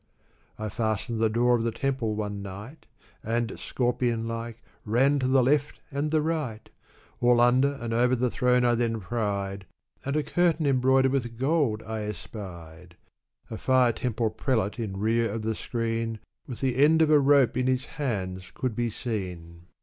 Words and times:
I 0.57 0.69
fastened 0.69 1.19
the 1.21 1.29
door 1.29 1.53
of 1.55 1.61
the 1.63 1.69
temple 1.69 2.15
one 2.15 2.41
night, 2.41 2.87
And, 3.23 3.59
scorpion 3.59 4.27
like, 4.27 4.63
ran 4.83 5.19
to 5.19 5.27
the 5.27 5.43
left 5.43 5.79
and 5.91 6.09
the 6.09 6.23
right 6.23 6.67
All 7.19 7.39
under 7.39 7.73
and 7.73 7.93
over 7.93 8.15
the 8.15 8.31
throne 8.31 8.65
I 8.65 8.73
then 8.73 8.99
pried. 8.99 9.67
And 10.03 10.15
a 10.15 10.23
curtain 10.23 10.65
embroidered 10.65 11.11
with 11.11 11.37
gold 11.37 11.83
I 11.83 12.01
espied; 12.05 12.95
A 13.51 13.59
fire 13.59 13.91
temple 13.91 14.31
prelate 14.31 14.79
in 14.79 14.97
rear 14.97 15.31
of 15.31 15.43
the 15.43 15.53
screen, 15.53 16.17
With 16.47 16.61
the 16.61 16.77
end 16.77 17.03
of 17.03 17.11
a 17.11 17.19
rope 17.19 17.55
in 17.55 17.67
his 17.67 17.85
hands, 17.85 18.51
could 18.55 18.75
be 18.75 18.89
seen. 18.89 19.67